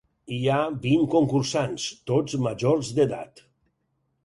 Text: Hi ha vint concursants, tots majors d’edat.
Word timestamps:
Hi 0.35 0.37
ha 0.53 0.61
vint 0.85 1.03
concursants, 1.15 1.85
tots 2.13 2.39
majors 2.47 2.91
d’edat. 3.01 3.47